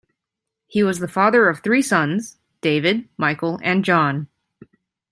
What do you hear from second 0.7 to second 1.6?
was the father of